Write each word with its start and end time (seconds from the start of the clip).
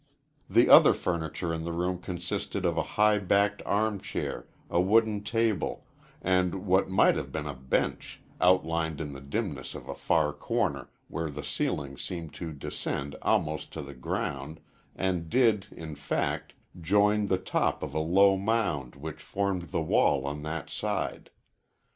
The 0.49 0.67
other 0.67 0.93
furniture 0.95 1.53
in 1.53 1.63
the 1.63 1.71
room 1.71 1.99
consisted 1.99 2.65
of 2.65 2.75
a 2.75 2.81
high 2.97 3.19
backed 3.19 3.61
armchair, 3.67 4.47
a 4.67 4.81
wooden 4.81 5.21
table, 5.23 5.85
and 6.23 6.65
what 6.65 6.89
might 6.89 7.15
have 7.15 7.31
been 7.31 7.45
a 7.45 7.53
bench, 7.53 8.19
outlined 8.39 8.99
in 8.99 9.13
the 9.13 9.21
dimness 9.21 9.75
of 9.75 9.87
a 9.87 9.93
far 9.93 10.33
corner 10.33 10.89
where 11.07 11.29
the 11.29 11.43
ceiling 11.43 11.99
seemed 11.99 12.33
to 12.33 12.51
descend 12.51 13.15
almost 13.21 13.71
to 13.73 13.83
the 13.83 13.93
ground, 13.93 14.59
and 14.95 15.29
did, 15.29 15.67
in 15.71 15.93
fact, 15.93 16.53
join 16.81 17.27
the 17.27 17.37
top 17.37 17.83
of 17.83 17.93
a 17.93 17.99
low 17.99 18.35
mound 18.35 18.95
which 18.95 19.21
formed 19.21 19.69
the 19.69 19.81
wall 19.83 20.25
on 20.25 20.41
that 20.41 20.67
side. 20.71 21.29